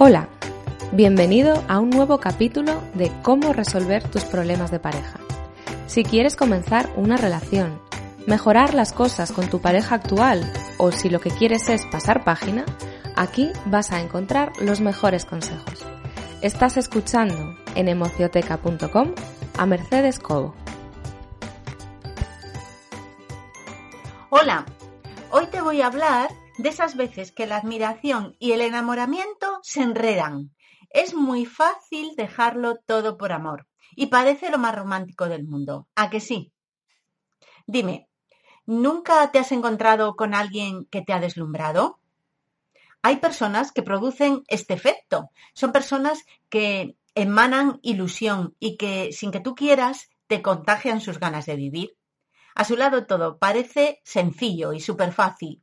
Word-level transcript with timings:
Hola, 0.00 0.28
bienvenido 0.92 1.64
a 1.66 1.80
un 1.80 1.90
nuevo 1.90 2.20
capítulo 2.20 2.80
de 2.94 3.10
cómo 3.24 3.52
resolver 3.52 4.08
tus 4.08 4.22
problemas 4.22 4.70
de 4.70 4.78
pareja. 4.78 5.18
Si 5.88 6.04
quieres 6.04 6.36
comenzar 6.36 6.88
una 6.94 7.16
relación, 7.16 7.82
mejorar 8.24 8.74
las 8.74 8.92
cosas 8.92 9.32
con 9.32 9.50
tu 9.50 9.60
pareja 9.60 9.96
actual 9.96 10.52
o 10.78 10.92
si 10.92 11.10
lo 11.10 11.20
que 11.20 11.32
quieres 11.32 11.68
es 11.68 11.84
pasar 11.86 12.22
página, 12.22 12.64
aquí 13.16 13.50
vas 13.66 13.90
a 13.90 14.00
encontrar 14.00 14.52
los 14.60 14.80
mejores 14.80 15.24
consejos. 15.24 15.84
Estás 16.42 16.76
escuchando 16.76 17.58
en 17.74 17.88
emocioteca.com 17.88 19.14
a 19.58 19.66
Mercedes 19.66 20.20
Cobo. 20.20 20.54
Hola, 24.30 24.64
hoy 25.32 25.48
te 25.48 25.60
voy 25.60 25.80
a 25.80 25.86
hablar 25.88 26.30
de 26.58 26.68
esas 26.68 26.96
veces 26.96 27.32
que 27.32 27.46
la 27.46 27.56
admiración 27.56 28.36
y 28.38 28.52
el 28.52 28.60
enamoramiento 28.60 29.37
se 29.68 29.82
enredan. 29.82 30.54
Es 30.88 31.14
muy 31.14 31.44
fácil 31.44 32.16
dejarlo 32.16 32.76
todo 32.86 33.18
por 33.18 33.32
amor 33.32 33.66
y 33.94 34.06
parece 34.06 34.48
lo 34.48 34.56
más 34.56 34.74
romántico 34.74 35.28
del 35.28 35.44
mundo. 35.44 35.86
¿A 35.94 36.08
que 36.08 36.20
sí? 36.20 36.52
Dime, 37.66 38.08
¿nunca 38.64 39.30
te 39.30 39.38
has 39.38 39.52
encontrado 39.52 40.16
con 40.16 40.34
alguien 40.34 40.86
que 40.86 41.02
te 41.02 41.12
ha 41.12 41.20
deslumbrado? 41.20 42.00
Hay 43.02 43.16
personas 43.16 43.70
que 43.70 43.82
producen 43.82 44.42
este 44.48 44.72
efecto. 44.72 45.30
Son 45.52 45.70
personas 45.70 46.24
que 46.48 46.96
emanan 47.14 47.78
ilusión 47.82 48.56
y 48.58 48.78
que 48.78 49.12
sin 49.12 49.30
que 49.30 49.40
tú 49.40 49.54
quieras 49.54 50.08
te 50.28 50.40
contagian 50.40 51.02
sus 51.02 51.20
ganas 51.20 51.44
de 51.44 51.56
vivir. 51.56 51.96
A 52.54 52.64
su 52.64 52.74
lado 52.74 53.04
todo 53.06 53.38
parece 53.38 54.00
sencillo 54.02 54.72
y 54.72 54.80
súper 54.80 55.12
fácil, 55.12 55.62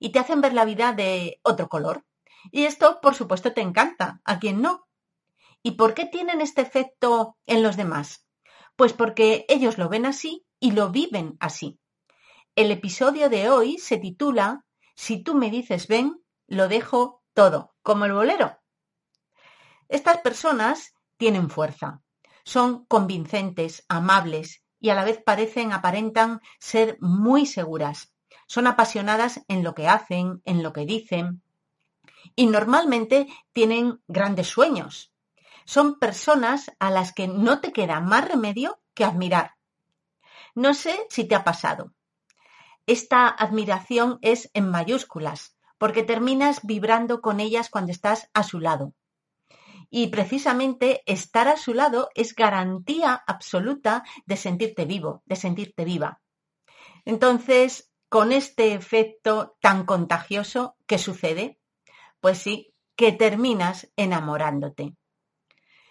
y 0.00 0.10
te 0.10 0.18
hacen 0.20 0.40
ver 0.40 0.54
la 0.54 0.64
vida 0.64 0.92
de 0.94 1.38
otro 1.42 1.68
color. 1.68 2.04
Y 2.50 2.64
esto, 2.64 3.00
por 3.00 3.14
supuesto, 3.14 3.52
te 3.52 3.60
encanta. 3.60 4.20
¿A 4.24 4.38
quién 4.38 4.60
no? 4.60 4.88
¿Y 5.62 5.72
por 5.72 5.94
qué 5.94 6.06
tienen 6.06 6.40
este 6.40 6.60
efecto 6.60 7.36
en 7.46 7.62
los 7.62 7.76
demás? 7.76 8.26
Pues 8.76 8.92
porque 8.92 9.44
ellos 9.48 9.78
lo 9.78 9.88
ven 9.88 10.06
así 10.06 10.44
y 10.58 10.72
lo 10.72 10.90
viven 10.90 11.36
así. 11.40 11.78
El 12.56 12.70
episodio 12.70 13.30
de 13.30 13.48
hoy 13.48 13.78
se 13.78 13.96
titula 13.96 14.64
Si 14.94 15.22
tú 15.22 15.34
me 15.34 15.50
dices 15.50 15.86
ven, 15.88 16.22
lo 16.48 16.68
dejo 16.68 17.22
todo, 17.32 17.74
como 17.82 18.04
el 18.04 18.12
bolero. 18.12 18.58
Estas 19.88 20.18
personas 20.18 20.94
tienen 21.16 21.48
fuerza, 21.48 22.02
son 22.44 22.84
convincentes, 22.86 23.84
amables 23.88 24.64
y 24.80 24.90
a 24.90 24.94
la 24.94 25.04
vez 25.04 25.22
parecen, 25.24 25.72
aparentan 25.72 26.40
ser 26.58 26.98
muy 27.00 27.46
seguras. 27.46 28.12
Son 28.46 28.66
apasionadas 28.66 29.42
en 29.48 29.62
lo 29.62 29.74
que 29.74 29.88
hacen, 29.88 30.42
en 30.44 30.62
lo 30.62 30.72
que 30.72 30.84
dicen 30.84 31.42
y 32.36 32.46
normalmente 32.46 33.28
tienen 33.52 34.00
grandes 34.06 34.48
sueños. 34.48 35.12
Son 35.64 35.98
personas 35.98 36.70
a 36.78 36.90
las 36.90 37.12
que 37.12 37.28
no 37.28 37.60
te 37.60 37.72
queda 37.72 38.00
más 38.00 38.28
remedio 38.28 38.80
que 38.94 39.04
admirar. 39.04 39.54
No 40.54 40.74
sé 40.74 41.06
si 41.08 41.24
te 41.24 41.34
ha 41.34 41.44
pasado. 41.44 41.92
Esta 42.86 43.28
admiración 43.28 44.18
es 44.22 44.50
en 44.54 44.68
mayúsculas, 44.68 45.56
porque 45.78 46.02
terminas 46.02 46.60
vibrando 46.62 47.20
con 47.20 47.40
ellas 47.40 47.70
cuando 47.70 47.92
estás 47.92 48.28
a 48.34 48.42
su 48.42 48.60
lado. 48.60 48.94
Y 49.88 50.08
precisamente 50.08 51.02
estar 51.06 51.48
a 51.48 51.56
su 51.56 51.74
lado 51.74 52.08
es 52.14 52.34
garantía 52.34 53.22
absoluta 53.26 54.04
de 54.26 54.36
sentirte 54.36 54.84
vivo, 54.84 55.22
de 55.26 55.36
sentirte 55.36 55.84
viva. 55.84 56.20
Entonces, 57.04 57.90
con 58.08 58.32
este 58.32 58.74
efecto 58.74 59.56
tan 59.60 59.84
contagioso, 59.84 60.76
¿qué 60.86 60.98
sucede? 60.98 61.58
Pues 62.22 62.38
sí, 62.38 62.72
que 62.94 63.10
terminas 63.10 63.90
enamorándote. 63.96 64.94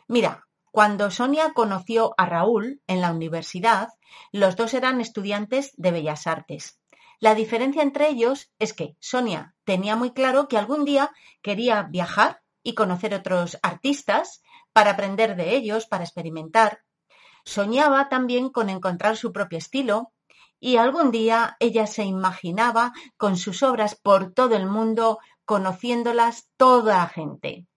Mira, 0.08 0.48
cuando 0.72 1.12
Sonia 1.12 1.52
conoció 1.54 2.14
a 2.18 2.26
Raúl 2.26 2.82
en 2.88 3.02
la 3.02 3.12
universidad, 3.12 3.90
los 4.32 4.56
dos 4.56 4.74
eran 4.74 5.02
estudiantes 5.02 5.74
de 5.76 5.92
Bellas 5.92 6.28
Artes. 6.28 6.80
La 7.20 7.36
diferencia 7.36 7.84
entre 7.84 8.08
ellos 8.08 8.50
es 8.60 8.72
que 8.72 8.96
Sonia 9.02 9.56
tenía 9.66 9.98
muy 9.98 10.12
claro 10.12 10.48
que 10.48 10.58
algún 10.58 10.86
día 10.86 11.12
quería 11.42 11.84
viajar 11.84 12.42
y 12.64 12.76
conocer 12.76 13.14
otros 13.14 13.60
artistas 13.62 14.42
para 14.72 14.92
aprender 14.92 15.36
de 15.36 15.58
ellos, 15.58 15.86
para 15.86 16.06
experimentar. 16.06 16.80
Soñaba 17.44 18.08
también 18.08 18.50
con 18.50 18.70
encontrar 18.70 19.18
su 19.18 19.34
propio 19.34 19.58
estilo 19.58 20.14
y 20.64 20.78
algún 20.78 21.10
día 21.10 21.58
ella 21.60 21.88
se 21.88 22.04
imaginaba 22.04 22.94
con 23.18 23.36
sus 23.36 23.64
obras 23.64 23.96
por 23.96 24.32
todo 24.32 24.56
el 24.56 24.68
mundo, 24.68 25.18
conociéndolas 25.52 26.48
toda 26.56 27.00
la 27.00 27.08
gente. 27.08 27.68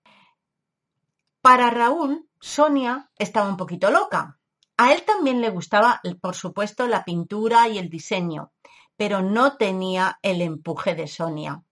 Para 1.40 1.70
Raúl, 1.70 2.28
Sonia 2.38 3.10
estaba 3.18 3.48
un 3.48 3.56
poquito 3.56 3.90
loca. 3.90 4.38
A 4.76 4.92
él 4.92 5.02
también 5.02 5.40
le 5.40 5.50
gustaba, 5.50 6.00
por 6.20 6.36
supuesto, 6.36 6.86
la 6.86 7.04
pintura 7.04 7.66
y 7.66 7.78
el 7.78 7.90
diseño, 7.90 8.52
pero 8.96 9.22
no 9.22 9.56
tenía 9.56 10.20
el 10.22 10.40
empuje 10.40 10.94
de 10.94 11.08
Sonia. 11.08 11.64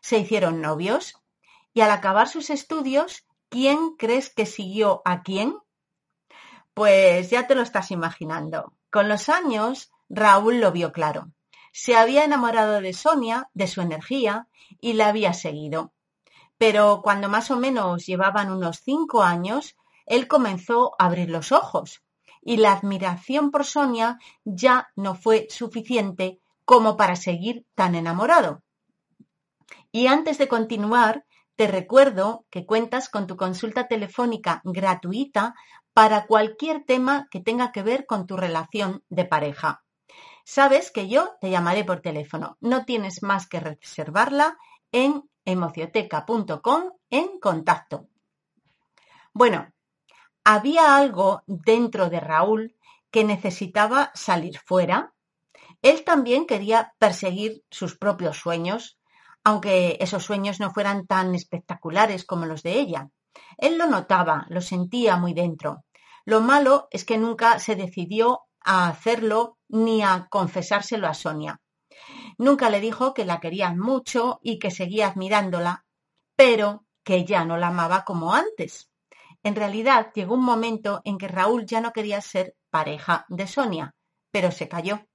Se 0.00 0.16
hicieron 0.16 0.60
novios 0.60 1.20
y 1.74 1.80
al 1.80 1.90
acabar 1.90 2.28
sus 2.28 2.48
estudios, 2.48 3.26
¿quién 3.48 3.96
crees 3.98 4.32
que 4.32 4.46
siguió 4.46 5.02
a 5.04 5.24
quién? 5.24 5.58
Pues 6.72 7.30
ya 7.30 7.48
te 7.48 7.56
lo 7.56 7.62
estás 7.62 7.90
imaginando. 7.90 8.74
Con 8.92 9.08
los 9.08 9.28
años, 9.28 9.90
Raúl 10.08 10.60
lo 10.60 10.70
vio 10.70 10.92
claro. 10.92 11.32
Se 11.78 11.94
había 11.94 12.24
enamorado 12.24 12.80
de 12.80 12.94
Sonia, 12.94 13.50
de 13.52 13.66
su 13.66 13.82
energía, 13.82 14.48
y 14.80 14.94
la 14.94 15.08
había 15.08 15.34
seguido. 15.34 15.92
Pero 16.56 17.02
cuando 17.04 17.28
más 17.28 17.50
o 17.50 17.58
menos 17.58 18.06
llevaban 18.06 18.50
unos 18.50 18.80
cinco 18.82 19.22
años, 19.22 19.76
él 20.06 20.26
comenzó 20.26 20.94
a 20.98 21.04
abrir 21.04 21.28
los 21.28 21.52
ojos, 21.52 22.02
y 22.40 22.56
la 22.56 22.72
admiración 22.72 23.50
por 23.50 23.66
Sonia 23.66 24.18
ya 24.46 24.88
no 24.96 25.14
fue 25.14 25.48
suficiente 25.50 26.40
como 26.64 26.96
para 26.96 27.14
seguir 27.14 27.66
tan 27.74 27.94
enamorado. 27.94 28.62
Y 29.92 30.06
antes 30.06 30.38
de 30.38 30.48
continuar, 30.48 31.26
te 31.56 31.66
recuerdo 31.66 32.46
que 32.48 32.64
cuentas 32.64 33.10
con 33.10 33.26
tu 33.26 33.36
consulta 33.36 33.86
telefónica 33.86 34.62
gratuita 34.64 35.54
para 35.92 36.26
cualquier 36.26 36.84
tema 36.84 37.28
que 37.30 37.40
tenga 37.40 37.70
que 37.70 37.82
ver 37.82 38.06
con 38.06 38.26
tu 38.26 38.38
relación 38.38 39.04
de 39.10 39.26
pareja. 39.26 39.82
Sabes 40.48 40.92
que 40.92 41.08
yo 41.08 41.36
te 41.40 41.50
llamaré 41.50 41.84
por 41.84 42.00
teléfono. 42.00 42.56
No 42.60 42.84
tienes 42.84 43.24
más 43.24 43.48
que 43.48 43.58
reservarla 43.58 44.56
en 44.92 45.28
emocioteca.com 45.44 46.92
en 47.10 47.40
contacto. 47.40 48.06
Bueno, 49.32 49.72
había 50.44 50.96
algo 50.96 51.42
dentro 51.48 52.08
de 52.10 52.20
Raúl 52.20 52.76
que 53.10 53.24
necesitaba 53.24 54.12
salir 54.14 54.60
fuera. 54.60 55.12
Él 55.82 56.04
también 56.04 56.46
quería 56.46 56.94
perseguir 57.00 57.64
sus 57.68 57.98
propios 57.98 58.36
sueños, 58.36 59.00
aunque 59.42 59.96
esos 59.98 60.22
sueños 60.22 60.60
no 60.60 60.70
fueran 60.70 61.08
tan 61.08 61.34
espectaculares 61.34 62.24
como 62.24 62.46
los 62.46 62.62
de 62.62 62.78
ella. 62.78 63.10
Él 63.58 63.78
lo 63.78 63.88
notaba, 63.88 64.46
lo 64.48 64.60
sentía 64.60 65.16
muy 65.16 65.34
dentro. 65.34 65.84
Lo 66.24 66.40
malo 66.40 66.86
es 66.92 67.04
que 67.04 67.18
nunca 67.18 67.58
se 67.58 67.74
decidió 67.74 68.45
a 68.66 68.88
hacerlo 68.88 69.56
ni 69.68 70.02
a 70.02 70.26
confesárselo 70.28 71.06
a 71.06 71.14
Sonia. 71.14 71.60
Nunca 72.36 72.68
le 72.68 72.80
dijo 72.80 73.14
que 73.14 73.24
la 73.24 73.40
quería 73.40 73.72
mucho 73.72 74.40
y 74.42 74.58
que 74.58 74.70
seguía 74.70 75.08
admirándola, 75.08 75.86
pero 76.34 76.84
que 77.02 77.24
ya 77.24 77.44
no 77.44 77.56
la 77.56 77.68
amaba 77.68 78.04
como 78.04 78.34
antes. 78.34 78.90
En 79.42 79.54
realidad 79.54 80.12
llegó 80.14 80.34
un 80.34 80.44
momento 80.44 81.00
en 81.04 81.16
que 81.16 81.28
Raúl 81.28 81.64
ya 81.64 81.80
no 81.80 81.92
quería 81.92 82.20
ser 82.20 82.56
pareja 82.68 83.24
de 83.28 83.46
Sonia, 83.46 83.94
pero 84.30 84.50
se 84.50 84.68
cayó. 84.68 85.06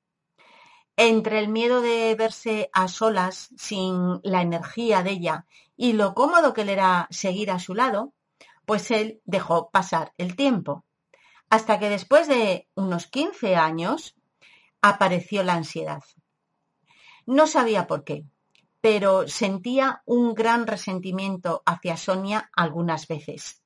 Entre 0.95 1.39
el 1.39 1.50
miedo 1.50 1.81
de 1.81 2.16
verse 2.16 2.69
a 2.73 2.88
solas, 2.88 3.50
sin 3.57 4.22
la 4.23 4.41
energía 4.41 5.03
de 5.03 5.12
ella, 5.12 5.45
y 5.75 5.94
lo 5.94 6.13
cómodo 6.13 6.53
que 6.53 6.63
le 6.65 6.74
era 6.74 7.07
seguir 7.12 7.51
a 7.51 7.59
su 7.59 7.75
lado, 7.75 8.13
pues 8.65 8.92
él 8.92 9.21
dejó 9.25 9.69
pasar 9.69 10.13
el 10.18 10.36
tiempo 10.36 10.86
hasta 11.51 11.80
que 11.80 11.89
después 11.89 12.30
de 12.30 12.69
unos 12.75 13.07
15 13.07 13.57
años 13.57 14.15
apareció 14.81 15.44
la 15.44 15.56
ansiedad. 15.56 16.01
No 17.25 17.45
sabía 17.45 17.88
por 17.88 18.06
qué, 18.06 18.24
pero 18.80 19.27
sentía 19.27 20.01
un 20.06 20.33
gran 20.33 20.65
resentimiento 20.65 21.62
hacia 21.65 21.98
Sonia 21.98 22.50
algunas 22.56 23.06
veces. 23.09 23.62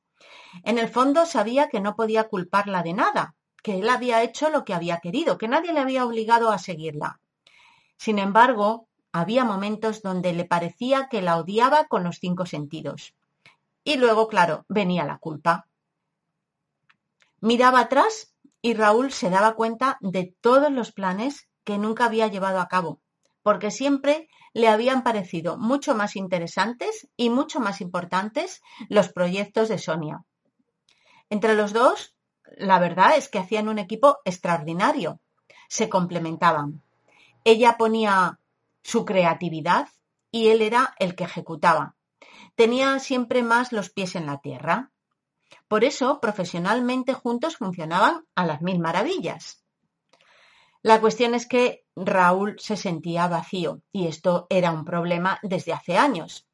En 0.64 0.80
el 0.80 0.90
fondo 0.90 1.28
sabía 1.28 1.70
que 1.70 1.80
no 1.80 1.96
podía 1.96 2.24
culparla 2.24 2.82
de 2.82 2.94
nada, 2.94 3.36
que 3.62 3.78
él 3.78 3.88
había 3.88 4.24
hecho 4.24 4.50
lo 4.50 4.66
que 4.66 4.74
había 4.74 4.98
querido, 4.98 5.38
que 5.38 5.48
nadie 5.48 5.72
le 5.72 5.80
había 5.80 6.06
obligado 6.06 6.50
a 6.52 6.58
seguirla. 6.58 7.20
Sin 7.98 8.18
embargo, 8.18 8.88
había 9.12 9.46
momentos 9.46 10.02
donde 10.02 10.34
le 10.34 10.46
parecía 10.46 11.08
que 11.08 11.22
la 11.22 11.38
odiaba 11.38 11.86
con 11.86 12.04
los 12.04 12.18
cinco 12.18 12.48
sentidos. 12.48 13.14
Y 13.84 13.98
luego, 13.98 14.28
claro, 14.28 14.66
venía 14.70 15.06
la 15.06 15.20
culpa. 15.20 15.68
Miraba 17.46 17.82
atrás 17.82 18.34
y 18.60 18.74
Raúl 18.74 19.12
se 19.12 19.30
daba 19.30 19.54
cuenta 19.54 20.00
de 20.02 20.36
todos 20.42 20.72
los 20.72 20.92
planes 20.92 21.48
que 21.64 21.78
nunca 21.78 22.06
había 22.06 22.26
llevado 22.26 22.60
a 22.60 22.68
cabo, 22.68 23.02
porque 23.44 23.70
siempre 23.70 24.30
le 24.56 24.68
habían 24.68 25.04
parecido 25.04 25.56
mucho 25.56 25.94
más 25.94 26.16
interesantes 26.16 27.08
y 27.16 27.30
mucho 27.30 27.60
más 27.60 27.82
importantes 27.82 28.64
los 28.90 29.10
proyectos 29.10 29.70
de 29.70 29.78
Sonia. 29.78 30.24
Entre 31.30 31.54
los 31.54 31.72
dos, 31.72 32.16
la 32.58 32.80
verdad 32.80 33.16
es 33.16 33.30
que 33.30 33.38
hacían 33.38 33.68
un 33.68 33.78
equipo 33.78 34.18
extraordinario, 34.26 35.20
se 35.70 35.88
complementaban. 35.88 36.82
Ella 37.44 37.78
ponía 37.78 38.40
su 38.82 39.06
creatividad 39.06 39.88
y 40.32 40.48
él 40.48 40.64
era 40.64 40.96
el 40.98 41.14
que 41.14 41.26
ejecutaba. 41.26 41.96
Tenía 42.56 42.98
siempre 42.98 43.44
más 43.44 43.72
los 43.72 43.92
pies 43.92 44.16
en 44.16 44.26
la 44.26 44.40
tierra. 44.40 44.90
Por 45.75 45.83
eso, 45.83 46.22
profesionalmente 46.22 47.13
juntos 47.13 47.57
funcionaban 47.57 48.25
a 48.33 48.45
las 48.45 48.62
mil 48.62 48.80
maravillas. 48.80 49.62
La 50.81 51.01
cuestión 51.01 51.36
es 51.36 51.50
que 51.50 51.83
Raúl 51.98 52.56
se 52.60 52.77
sentía 52.77 53.27
vacío 53.27 53.81
y 53.92 54.07
esto 54.07 54.48
era 54.50 54.72
un 54.72 54.86
problema 54.86 55.38
desde 55.44 55.74
hace 55.74 55.98
años. 55.98 56.48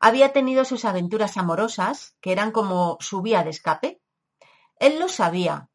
Había 0.00 0.32
tenido 0.32 0.64
sus 0.64 0.84
aventuras 0.84 1.36
amorosas, 1.36 2.16
que 2.20 2.32
eran 2.32 2.50
como 2.50 2.96
su 2.98 3.22
vía 3.22 3.44
de 3.44 3.50
escape. 3.50 4.02
Él 4.80 4.98
lo 4.98 5.08
sabía. 5.08 5.70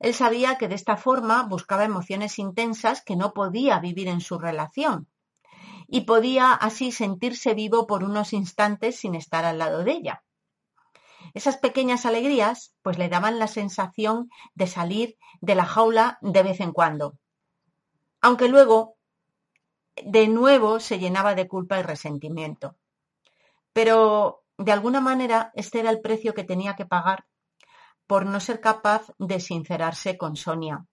Él 0.00 0.12
sabía 0.12 0.58
que 0.58 0.66
de 0.66 0.74
esta 0.74 0.96
forma 0.96 1.44
buscaba 1.44 1.84
emociones 1.84 2.40
intensas 2.40 3.04
que 3.04 3.14
no 3.14 3.34
podía 3.34 3.78
vivir 3.78 4.08
en 4.08 4.20
su 4.20 4.36
relación 4.36 5.08
y 5.86 6.00
podía 6.00 6.54
así 6.54 6.90
sentirse 6.90 7.54
vivo 7.54 7.86
por 7.86 8.02
unos 8.02 8.32
instantes 8.32 8.98
sin 8.98 9.14
estar 9.14 9.44
al 9.44 9.58
lado 9.58 9.84
de 9.84 9.92
ella. 9.92 10.24
Esas 11.36 11.58
pequeñas 11.58 12.06
alegrías 12.06 12.74
pues 12.80 12.96
le 12.96 13.10
daban 13.10 13.38
la 13.38 13.46
sensación 13.46 14.30
de 14.54 14.66
salir 14.66 15.18
de 15.42 15.54
la 15.54 15.66
jaula 15.66 16.16
de 16.22 16.42
vez 16.42 16.60
en 16.60 16.72
cuando, 16.72 17.18
aunque 18.22 18.48
luego 18.48 18.96
de 20.02 20.28
nuevo 20.28 20.80
se 20.80 20.98
llenaba 20.98 21.34
de 21.34 21.46
culpa 21.46 21.78
y 21.78 21.82
resentimiento. 21.82 22.76
Pero 23.74 24.44
de 24.56 24.72
alguna 24.72 25.02
manera 25.02 25.52
este 25.54 25.80
era 25.80 25.90
el 25.90 26.00
precio 26.00 26.32
que 26.32 26.42
tenía 26.42 26.74
que 26.74 26.86
pagar 26.86 27.26
por 28.06 28.24
no 28.24 28.40
ser 28.40 28.62
capaz 28.62 29.02
de 29.18 29.38
sincerarse 29.38 30.16
con 30.16 30.36
Sonia 30.36 30.86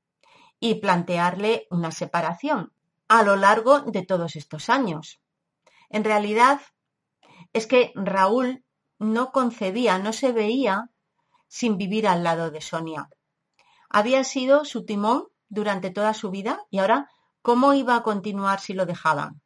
y 0.59 0.75
plantearle 0.75 1.67
una 1.69 1.91
separación 1.91 2.73
a 3.07 3.23
lo 3.23 3.37
largo 3.37 3.79
de 3.79 4.05
todos 4.05 4.35
estos 4.35 4.69
años. 4.69 5.21
En 5.87 6.03
realidad 6.03 6.59
es 7.53 7.65
que 7.65 7.93
Raúl 7.95 8.65
no 8.99 9.31
concebía, 9.31 9.97
no 9.97 10.13
se 10.13 10.31
veía 10.31 10.89
sin 11.47 11.77
vivir 11.77 12.07
al 12.07 12.23
lado 12.23 12.51
de 12.51 12.61
Sonia. 12.61 13.09
Había 13.89 14.23
sido 14.23 14.65
su 14.65 14.85
timón 14.85 15.27
durante 15.49 15.91
toda 15.91 16.13
su 16.13 16.31
vida 16.31 16.61
y 16.69 16.79
ahora, 16.79 17.09
¿cómo 17.41 17.73
iba 17.73 17.95
a 17.95 18.03
continuar 18.03 18.59
si 18.59 18.73
lo 18.73 18.85
dejaban? 18.85 19.41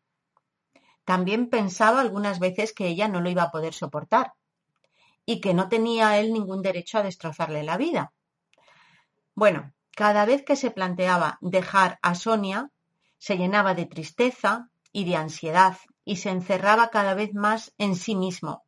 También 1.03 1.49
pensaba 1.49 2.01
algunas 2.01 2.39
veces 2.39 2.73
que 2.73 2.87
ella 2.87 3.07
no 3.07 3.21
lo 3.21 3.29
iba 3.29 3.43
a 3.43 3.51
poder 3.51 3.73
soportar 3.73 4.33
y 5.25 5.41
que 5.41 5.53
no 5.53 5.69
tenía 5.69 6.17
él 6.17 6.33
ningún 6.33 6.61
derecho 6.61 6.97
a 6.97 7.03
destrozarle 7.03 7.63
la 7.63 7.77
vida. 7.77 8.13
Bueno, 9.35 9.73
cada 9.95 10.25
vez 10.25 10.43
que 10.43 10.55
se 10.55 10.71
planteaba 10.71 11.37
dejar 11.41 11.99
a 12.01 12.13
Sonia, 12.13 12.71
se 13.17 13.37
llenaba 13.37 13.73
de 13.73 13.85
tristeza 13.85 14.69
y 14.91 15.05
de 15.05 15.15
ansiedad 15.15 15.77
y 16.05 16.17
se 16.17 16.29
encerraba 16.29 16.89
cada 16.89 17.13
vez 17.13 17.33
más 17.33 17.73
en 17.77 17.95
sí 17.95 18.15
mismo, 18.15 18.66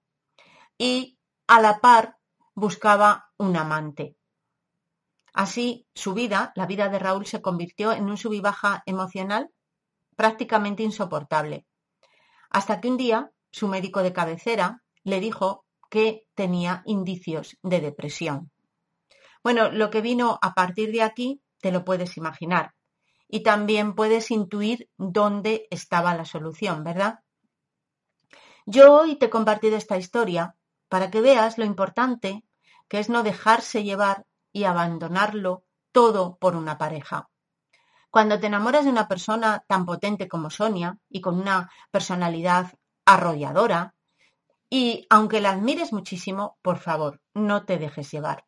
y 0.80 1.20
a 1.46 1.62
la 1.62 1.82
par 1.82 2.18
buscaba 2.56 3.32
un 3.38 3.58
amante. 3.58 4.16
Así, 5.34 5.86
su 5.94 6.14
vida, 6.14 6.54
la 6.56 6.66
vida 6.66 6.90
de 6.90 6.98
Raúl, 6.98 7.26
se 7.26 7.42
convirtió 7.42 7.92
en 7.92 8.06
un 8.10 8.18
sub 8.18 8.42
baja 8.42 8.82
emocional 8.86 9.52
prácticamente 10.16 10.82
insoportable. 10.82 11.68
Hasta 12.50 12.80
que 12.80 12.88
un 12.88 12.98
día 12.98 13.32
su 13.52 13.68
médico 13.68 14.02
de 14.02 14.14
cabecera 14.14 14.82
le 15.04 15.20
dijo 15.20 15.66
que 15.90 16.26
tenía 16.34 16.82
indicios 16.86 17.58
de 17.62 17.82
depresión. 17.82 18.52
Bueno, 19.44 19.70
lo 19.72 19.90
que 19.90 20.02
vino 20.02 20.40
a 20.42 20.54
partir 20.54 20.92
de 20.92 21.04
aquí 21.04 21.42
te 21.60 21.72
lo 21.72 21.84
puedes 21.84 22.16
imaginar. 22.18 22.74
Y 23.28 23.44
también 23.44 23.96
puedes 23.96 24.32
intuir 24.32 24.90
dónde 24.98 25.68
estaba 25.72 26.16
la 26.16 26.26
solución, 26.26 26.84
¿verdad? 26.84 27.20
Yo 28.66 28.94
hoy 28.94 29.18
te 29.18 29.28
he 29.28 29.30
compartido 29.30 29.78
esta 29.78 29.98
historia 29.98 30.56
para 30.90 31.10
que 31.10 31.22
veas 31.22 31.58
lo 31.58 31.66
importante 31.66 32.44
que 32.90 33.00
es 33.00 33.10
no 33.10 33.24
dejarse 33.24 33.84
llevar 33.84 34.26
y 34.52 34.66
abandonarlo 34.66 35.64
todo 35.92 36.38
por 36.38 36.56
una 36.56 36.78
pareja. 36.78 37.30
Cuando 38.10 38.40
te 38.40 38.48
enamoras 38.48 38.86
de 38.86 38.92
una 38.92 39.08
persona 39.08 39.64
tan 39.68 39.86
potente 39.86 40.28
como 40.28 40.50
Sonia 40.50 40.98
y 41.10 41.22
con 41.22 41.40
una 41.40 41.70
personalidad 41.92 42.74
arrolladora, 43.06 43.94
y 44.70 45.06
aunque 45.10 45.42
la 45.42 45.52
admires 45.52 45.94
muchísimo, 45.94 46.58
por 46.62 46.80
favor, 46.80 47.22
no 47.34 47.66
te 47.66 47.78
dejes 47.78 48.12
llevar. 48.12 48.46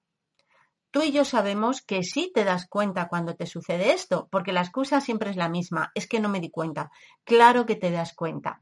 Tú 0.91 1.03
y 1.03 1.11
yo 1.11 1.23
sabemos 1.25 1.81
que 1.81 2.03
sí 2.03 2.31
te 2.33 2.43
das 2.43 2.67
cuenta 2.67 3.07
cuando 3.07 3.35
te 3.35 3.45
sucede 3.45 3.93
esto, 3.93 4.27
porque 4.29 4.51
la 4.51 4.61
excusa 4.61 4.99
siempre 4.99 5.29
es 5.29 5.37
la 5.37 5.47
misma, 5.47 5.91
es 5.95 6.07
que 6.07 6.19
no 6.19 6.27
me 6.27 6.39
di 6.39 6.51
cuenta. 6.51 6.91
Claro 7.23 7.65
que 7.65 7.75
te 7.75 7.91
das 7.91 8.13
cuenta. 8.13 8.61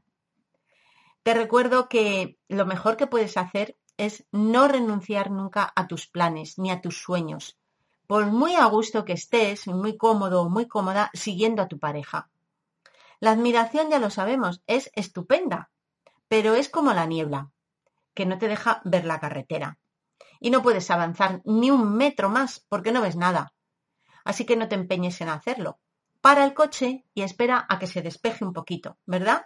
Te 1.22 1.34
recuerdo 1.34 1.88
que 1.88 2.38
lo 2.48 2.64
mejor 2.64 2.96
que 2.96 3.06
puedes 3.06 3.36
hacer 3.36 3.76
es 3.98 4.26
no 4.32 4.68
renunciar 4.68 5.30
nunca 5.30 5.70
a 5.76 5.86
tus 5.86 6.06
planes 6.06 6.58
ni 6.58 6.70
a 6.70 6.80
tus 6.80 7.02
sueños, 7.02 7.58
por 8.06 8.26
muy 8.26 8.54
a 8.54 8.64
gusto 8.64 9.04
que 9.04 9.12
estés, 9.12 9.66
muy 9.66 9.98
cómodo 9.98 10.42
o 10.42 10.48
muy 10.48 10.66
cómoda 10.66 11.10
siguiendo 11.12 11.62
a 11.62 11.68
tu 11.68 11.78
pareja. 11.78 12.30
La 13.20 13.32
admiración, 13.32 13.90
ya 13.90 13.98
lo 13.98 14.08
sabemos, 14.08 14.62
es 14.66 14.90
estupenda, 14.94 15.70
pero 16.26 16.54
es 16.54 16.70
como 16.70 16.94
la 16.94 17.04
niebla, 17.04 17.50
que 18.14 18.24
no 18.24 18.38
te 18.38 18.48
deja 18.48 18.80
ver 18.84 19.04
la 19.04 19.20
carretera. 19.20 19.78
Y 20.40 20.50
no 20.50 20.62
puedes 20.62 20.90
avanzar 20.90 21.42
ni 21.44 21.70
un 21.70 21.96
metro 21.96 22.30
más 22.30 22.64
porque 22.68 22.92
no 22.92 23.02
ves 23.02 23.16
nada. 23.16 23.52
Así 24.24 24.46
que 24.46 24.56
no 24.56 24.68
te 24.68 24.74
empeñes 24.74 25.20
en 25.20 25.28
hacerlo. 25.28 25.80
Para 26.22 26.44
el 26.44 26.54
coche 26.54 27.04
y 27.12 27.22
espera 27.22 27.66
a 27.68 27.78
que 27.78 27.86
se 27.86 28.00
despeje 28.00 28.42
un 28.42 28.54
poquito, 28.54 28.96
¿verdad? 29.04 29.44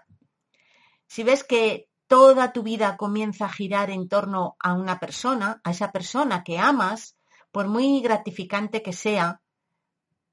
Si 1.07 1.23
ves 1.23 1.45
que 1.45 1.89
toda 2.07 2.53
tu 2.53 2.63
vida 2.63 2.97
comienza 2.97 3.47
a 3.47 3.53
girar 3.53 3.91
en 3.91 4.09
torno 4.09 4.57
a 4.61 4.75
una 4.75 5.01
persona, 5.01 5.61
a 5.65 5.71
esa 5.71 5.93
persona 5.93 6.45
que 6.45 6.59
amas, 6.59 7.17
por 7.51 7.69
muy 7.69 8.01
gratificante 8.01 8.83
que 8.83 8.93
sea, 8.93 9.41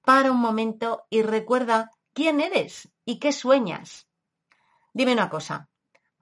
para 0.04 0.32
un 0.32 0.40
momento 0.40 1.06
y 1.10 1.22
recuerda 1.22 1.92
quién 2.14 2.42
eres 2.42 2.90
y 3.06 3.20
qué 3.20 3.32
sueñas. 3.32 4.08
Dime 4.94 5.14
una 5.14 5.30
cosa, 5.30 5.70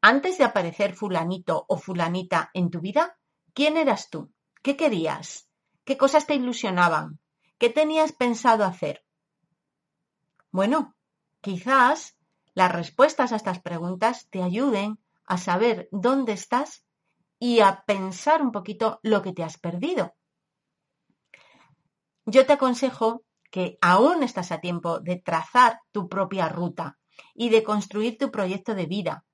antes 0.01 0.37
de 0.37 0.43
aparecer 0.43 0.95
fulanito 0.95 1.65
o 1.67 1.77
fulanita 1.77 2.51
en 2.53 2.69
tu 2.69 2.79
vida, 2.79 3.17
¿quién 3.53 3.77
eras 3.77 4.09
tú? 4.09 4.31
¿Qué 4.61 4.77
querías? 4.77 5.49
¿Qué 5.83 5.97
cosas 5.97 6.27
te 6.27 6.35
ilusionaban? 6.35 7.19
¿Qué 7.57 7.69
tenías 7.69 8.11
pensado 8.11 8.63
hacer? 8.63 9.03
Bueno, 10.51 10.95
quizás 11.41 12.17
las 12.53 12.71
respuestas 12.71 13.31
a 13.31 13.35
estas 13.35 13.61
preguntas 13.61 14.27
te 14.29 14.43
ayuden 14.43 14.99
a 15.25 15.37
saber 15.37 15.87
dónde 15.91 16.33
estás 16.33 16.85
y 17.39 17.61
a 17.61 17.83
pensar 17.85 18.41
un 18.41 18.51
poquito 18.51 18.99
lo 19.03 19.21
que 19.21 19.33
te 19.33 19.43
has 19.43 19.57
perdido. 19.57 20.15
Yo 22.25 22.45
te 22.45 22.53
aconsejo 22.53 23.23
que 23.49 23.77
aún 23.81 24.23
estás 24.23 24.51
a 24.51 24.59
tiempo 24.59 24.99
de 24.99 25.17
trazar 25.17 25.79
tu 25.91 26.07
propia 26.07 26.49
ruta 26.49 26.99
y 27.33 27.49
de 27.49 27.63
construir 27.63 28.17
tu 28.17 28.31
proyecto 28.31 28.75
de 28.75 28.85
vida 28.85 29.25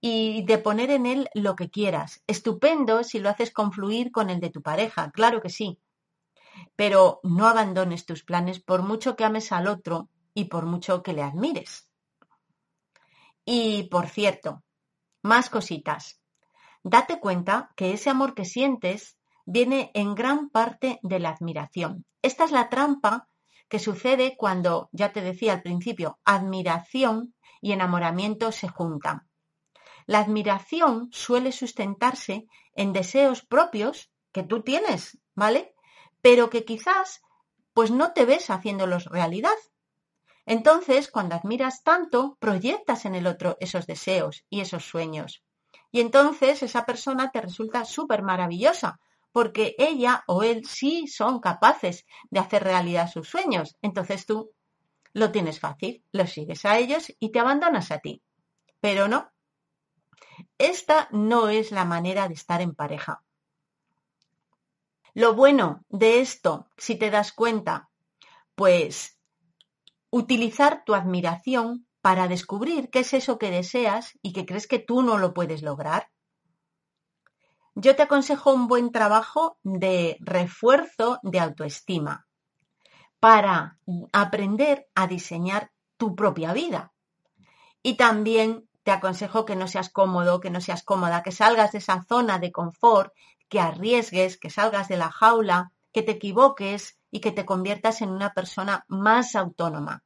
y 0.00 0.44
de 0.44 0.58
poner 0.58 0.90
en 0.90 1.06
él 1.06 1.28
lo 1.34 1.54
que 1.54 1.70
quieras. 1.70 2.22
Estupendo 2.26 3.04
si 3.04 3.18
lo 3.18 3.28
haces 3.28 3.52
confluir 3.52 4.10
con 4.10 4.30
el 4.30 4.40
de 4.40 4.50
tu 4.50 4.62
pareja, 4.62 5.10
claro 5.10 5.40
que 5.40 5.50
sí. 5.50 5.78
Pero 6.74 7.20
no 7.22 7.46
abandones 7.46 8.06
tus 8.06 8.24
planes 8.24 8.60
por 8.60 8.82
mucho 8.82 9.14
que 9.16 9.24
ames 9.24 9.52
al 9.52 9.68
otro 9.68 10.08
y 10.34 10.46
por 10.46 10.66
mucho 10.66 11.02
que 11.02 11.12
le 11.12 11.22
admires. 11.22 11.89
Y, 13.52 13.88
por 13.88 14.08
cierto, 14.08 14.62
más 15.22 15.50
cositas. 15.50 16.20
Date 16.84 17.18
cuenta 17.18 17.72
que 17.74 17.92
ese 17.92 18.08
amor 18.08 18.36
que 18.36 18.44
sientes 18.44 19.18
viene 19.44 19.90
en 19.94 20.14
gran 20.14 20.50
parte 20.50 21.00
de 21.02 21.18
la 21.18 21.30
admiración. 21.30 22.06
Esta 22.22 22.44
es 22.44 22.52
la 22.52 22.68
trampa 22.68 23.28
que 23.68 23.80
sucede 23.80 24.36
cuando, 24.36 24.88
ya 24.92 25.12
te 25.12 25.20
decía 25.20 25.54
al 25.54 25.62
principio, 25.62 26.20
admiración 26.24 27.34
y 27.60 27.72
enamoramiento 27.72 28.52
se 28.52 28.68
juntan. 28.68 29.28
La 30.06 30.20
admiración 30.20 31.08
suele 31.10 31.50
sustentarse 31.50 32.46
en 32.76 32.92
deseos 32.92 33.44
propios 33.44 34.12
que 34.30 34.44
tú 34.44 34.62
tienes, 34.62 35.18
¿vale? 35.34 35.74
Pero 36.22 36.50
que 36.50 36.64
quizás 36.64 37.20
pues 37.72 37.90
no 37.90 38.12
te 38.12 38.26
ves 38.26 38.48
haciéndolos 38.48 39.06
realidad. 39.06 39.58
Entonces, 40.46 41.10
cuando 41.10 41.34
admiras 41.34 41.82
tanto, 41.82 42.36
proyectas 42.40 43.04
en 43.04 43.14
el 43.14 43.26
otro 43.26 43.56
esos 43.60 43.86
deseos 43.86 44.44
y 44.50 44.60
esos 44.60 44.84
sueños. 44.84 45.42
Y 45.92 46.00
entonces 46.00 46.62
esa 46.62 46.86
persona 46.86 47.30
te 47.30 47.40
resulta 47.40 47.84
súper 47.84 48.22
maravillosa, 48.22 49.00
porque 49.32 49.74
ella 49.78 50.24
o 50.26 50.42
él 50.42 50.64
sí 50.66 51.06
son 51.06 51.40
capaces 51.40 52.06
de 52.30 52.40
hacer 52.40 52.64
realidad 52.64 53.10
sus 53.10 53.28
sueños. 53.28 53.76
Entonces 53.82 54.26
tú 54.26 54.50
lo 55.12 55.32
tienes 55.32 55.60
fácil, 55.60 56.04
los 56.12 56.30
sigues 56.30 56.64
a 56.64 56.78
ellos 56.78 57.12
y 57.18 57.30
te 57.30 57.40
abandonas 57.40 57.90
a 57.90 57.98
ti. 57.98 58.22
Pero 58.80 59.08
no, 59.08 59.30
esta 60.58 61.08
no 61.10 61.48
es 61.48 61.70
la 61.70 61.84
manera 61.84 62.28
de 62.28 62.34
estar 62.34 62.60
en 62.60 62.74
pareja. 62.74 63.22
Lo 65.14 65.34
bueno 65.34 65.84
de 65.88 66.20
esto, 66.20 66.68
si 66.76 66.96
te 66.96 67.10
das 67.10 67.32
cuenta, 67.32 67.90
pues 68.54 69.18
utilizar 70.10 70.82
tu 70.84 70.94
admiración 70.94 71.86
para 72.00 72.28
descubrir 72.28 72.90
qué 72.90 73.00
es 73.00 73.14
eso 73.14 73.38
que 73.38 73.50
deseas 73.50 74.18
y 74.22 74.32
que 74.32 74.46
crees 74.46 74.66
que 74.66 74.78
tú 74.78 75.02
no 75.02 75.18
lo 75.18 75.34
puedes 75.34 75.62
lograr. 75.62 76.10
Yo 77.74 77.94
te 77.94 78.02
aconsejo 78.02 78.52
un 78.52 78.66
buen 78.66 78.90
trabajo 78.90 79.58
de 79.62 80.16
refuerzo 80.20 81.20
de 81.22 81.40
autoestima 81.40 82.26
para 83.20 83.78
aprender 84.12 84.88
a 84.94 85.06
diseñar 85.06 85.70
tu 85.96 86.16
propia 86.16 86.52
vida. 86.52 86.92
Y 87.82 87.96
también 87.96 88.68
te 88.82 88.90
aconsejo 88.90 89.44
que 89.44 89.56
no 89.56 89.68
seas 89.68 89.90
cómodo, 89.90 90.40
que 90.40 90.50
no 90.50 90.60
seas 90.60 90.82
cómoda, 90.82 91.22
que 91.22 91.32
salgas 91.32 91.72
de 91.72 91.78
esa 91.78 92.02
zona 92.08 92.38
de 92.38 92.50
confort, 92.50 93.12
que 93.48 93.60
arriesgues, 93.60 94.38
que 94.38 94.50
salgas 94.50 94.88
de 94.88 94.96
la 94.96 95.10
jaula, 95.10 95.72
que 95.92 96.02
te 96.02 96.12
equivoques 96.12 96.98
y 97.10 97.20
que 97.20 97.32
te 97.32 97.44
conviertas 97.44 98.02
en 98.02 98.10
una 98.10 98.32
persona 98.32 98.84
más 98.88 99.34
autónoma. 99.34 100.04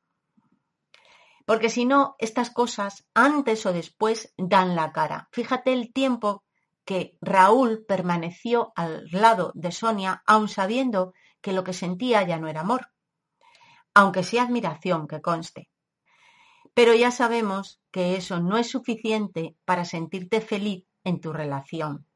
Porque 1.47 1.69
si 1.69 1.85
no, 1.85 2.17
estas 2.19 2.51
cosas 2.51 3.07
antes 3.13 3.67
o 3.67 3.73
después 3.73 4.33
dan 4.39 4.75
la 4.75 4.93
cara. 4.93 5.29
Fíjate 5.33 5.73
el 5.73 5.93
tiempo 5.93 6.45
que 6.85 7.17
Raúl 7.21 7.85
permaneció 7.87 8.73
al 8.77 9.07
lado 9.11 9.53
de 9.55 9.73
Sonia, 9.73 10.23
aun 10.27 10.49
sabiendo 10.49 11.13
que 11.41 11.53
lo 11.53 11.65
que 11.65 11.73
sentía 11.73 12.23
ya 12.23 12.39
no 12.39 12.49
era 12.49 12.61
amor, 12.61 12.89
aunque 13.95 14.23
sea 14.23 14.45
admiración, 14.45 15.07
que 15.07 15.21
conste. 15.21 15.71
Pero 16.75 16.95
ya 16.95 17.11
sabemos 17.11 17.81
que 17.91 18.17
eso 18.17 18.41
no 18.41 18.57
es 18.57 18.71
suficiente 18.71 19.57
para 19.65 19.85
sentirte 19.85 20.41
feliz 20.41 20.85
en 21.05 21.21
tu 21.21 21.33
relación. 21.33 22.07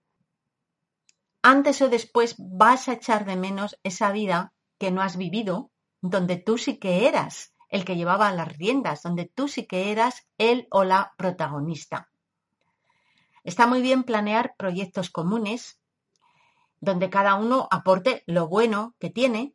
Antes 1.43 1.81
o 1.83 1.89
después 1.89 2.35
vas 2.39 2.89
a 2.89 2.95
echar 2.95 3.25
de 3.25 3.37
menos 3.37 3.79
esa 3.85 4.11
vida 4.11 4.53
que 4.79 4.91
no 4.91 5.03
has 5.03 5.17
vivido, 5.17 5.71
donde 6.01 6.37
tú 6.37 6.59
sí 6.59 6.79
que 6.79 7.09
eras 7.09 7.55
el 7.69 7.85
que 7.85 7.97
llevaba 7.97 8.33
las 8.33 8.57
riendas, 8.57 9.03
donde 9.03 9.27
tú 9.27 9.49
sí 9.49 9.67
que 9.67 9.91
eras 9.91 10.27
el 10.39 10.67
o 10.71 10.85
la 10.85 11.13
protagonista. 11.19 12.11
Está 13.45 13.67
muy 13.67 13.83
bien 13.83 14.05
planear 14.05 14.55
proyectos 14.57 15.11
comunes, 15.11 15.81
donde 16.81 17.11
cada 17.11 17.35
uno 17.35 17.69
aporte 17.71 18.23
lo 18.27 18.49
bueno 18.49 18.95
que 18.99 19.11
tiene, 19.11 19.55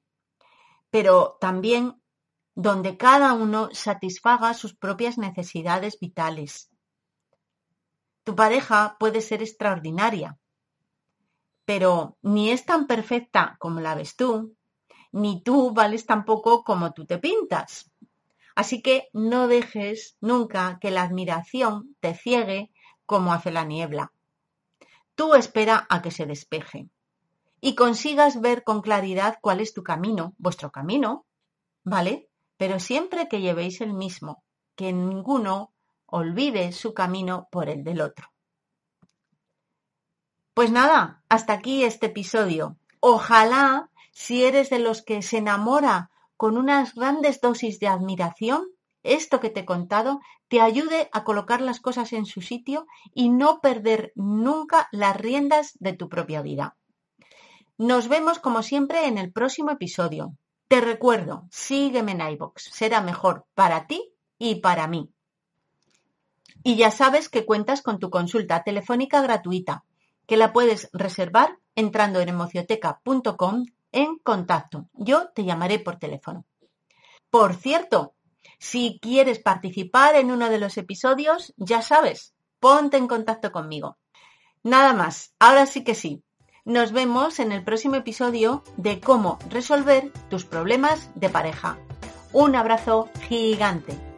pero 0.90 1.38
también 1.40 2.02
donde 2.56 2.98
cada 2.98 3.34
uno 3.34 3.70
satisfaga 3.72 4.54
sus 4.54 4.76
propias 4.76 5.18
necesidades 5.18 6.00
vitales. 6.00 6.70
Tu 8.24 8.36
pareja 8.36 8.96
puede 9.00 9.22
ser 9.22 9.42
extraordinaria, 9.42 10.38
pero 11.66 12.18
ni 12.22 12.52
es 12.52 12.66
tan 12.66 12.88
perfecta 12.88 13.56
como 13.60 13.80
la 13.80 13.96
ves 13.96 14.16
tú, 14.16 14.56
ni 15.14 15.42
tú 15.42 15.72
vales 15.72 16.06
tan 16.06 16.26
poco 16.26 16.66
como 16.66 16.92
tú 16.92 17.06
te 17.06 17.18
pintas. 17.18 17.90
Así 18.56 18.82
que 18.82 19.08
no 19.14 19.48
dejes 19.48 20.18
nunca 20.20 20.78
que 20.82 20.92
la 20.92 21.04
admiración 21.04 21.96
te 22.02 22.14
ciegue 22.14 22.70
como 23.06 23.32
hace 23.32 23.52
la 23.52 23.64
niebla. 23.64 24.12
Tú 25.16 25.36
espera 25.36 25.88
a 25.90 26.02
que 26.02 26.12
se 26.12 26.26
despeje 26.26 26.90
y 27.62 27.76
consigas 27.76 28.42
ver 28.42 28.66
con 28.66 28.82
claridad 28.82 29.38
cuál 29.42 29.62
es 29.62 29.74
tu 29.74 29.84
camino, 29.84 30.34
vuestro 30.38 30.72
camino, 30.72 31.26
¿vale? 31.86 32.28
pero 32.58 32.80
siempre 32.80 33.28
que 33.28 33.42
llevéis 33.42 33.82
el 33.82 33.94
mismo, 33.94 34.44
que 34.76 34.94
ninguno 34.94 35.74
olvide 36.06 36.72
su 36.72 36.94
camino 36.94 37.48
por 37.52 37.68
el 37.68 37.84
del 37.84 38.00
otro. 38.02 38.32
Pues 40.54 40.72
nada, 40.72 41.24
hasta 41.28 41.52
aquí 41.52 41.84
este 41.84 42.06
episodio. 42.06 42.78
Ojalá, 43.00 43.90
si 44.14 44.46
eres 44.46 44.70
de 44.70 44.80
los 44.80 45.02
que 45.02 45.22
se 45.22 45.38
enamora 45.38 46.12
con 46.38 46.58
unas 46.58 46.96
grandes 46.96 47.42
dosis 47.42 47.80
de 47.80 47.88
admiración, 47.88 48.68
esto 49.02 49.40
que 49.40 49.50
te 49.50 49.62
he 49.62 49.66
contado 49.66 50.22
te 50.48 50.62
ayude 50.62 51.10
a 51.12 51.24
colocar 51.24 51.62
las 51.62 51.80
cosas 51.80 52.14
en 52.14 52.26
su 52.26 52.42
sitio 52.42 52.86
y 53.14 53.30
no 53.30 53.60
perder 53.60 54.14
nunca 54.16 54.88
las 54.92 55.18
riendas 55.18 55.72
de 55.80 55.94
tu 55.94 56.10
propia 56.10 56.42
vida. 56.42 56.78
Nos 57.78 58.08
vemos 58.08 58.40
como 58.40 58.64
siempre 58.64 59.08
en 59.08 59.18
el 59.18 59.32
próximo 59.32 59.72
episodio. 59.72 60.38
Te 60.68 60.80
recuerdo, 60.80 61.48
sígueme 61.52 62.14
en 62.14 62.22
iVoox, 62.22 62.62
será 62.72 63.02
mejor 63.02 63.46
para 63.56 63.88
ti 63.88 64.14
y 64.38 64.56
para 64.56 64.88
mí. 64.88 65.10
Y 66.64 66.78
ya 66.78 66.92
sabes 66.92 67.30
que 67.30 67.46
cuentas 67.46 67.82
con 67.82 68.00
tu 68.00 68.10
consulta 68.10 68.64
telefónica 68.64 69.22
gratuita, 69.22 69.84
que 70.28 70.38
la 70.38 70.54
puedes 70.54 70.90
reservar 70.94 71.58
entrando 71.76 72.22
en 72.22 72.30
emocioteca.com 72.30 73.66
en 73.94 74.18
contacto. 74.18 74.90
Yo 74.94 75.30
te 75.30 75.46
llamaré 75.46 75.80
por 75.80 75.98
teléfono. 75.98 76.46
Por 77.30 77.56
cierto, 77.56 78.16
si 78.60 79.00
quieres 79.02 79.40
participar 79.40 80.16
en 80.16 80.32
uno 80.32 80.50
de 80.50 80.60
los 80.60 80.78
episodios, 80.78 81.54
ya 81.58 81.82
sabes, 81.82 82.34
ponte 82.60 82.98
en 82.98 83.08
contacto 83.08 83.52
conmigo. 83.52 83.98
Nada 84.64 84.94
más, 84.94 85.34
ahora 85.40 85.66
sí 85.66 85.84
que 85.84 85.96
sí, 85.96 86.24
nos 86.66 86.92
vemos 86.92 87.40
en 87.40 87.52
el 87.52 87.64
próximo 87.64 87.96
episodio 87.96 88.64
de 88.78 89.00
cómo 89.00 89.38
resolver 89.50 90.12
tus 90.30 90.46
problemas 90.46 91.10
de 91.16 91.30
pareja. 91.30 91.78
Un 92.32 92.56
abrazo 92.56 93.10
gigante. 93.28 94.13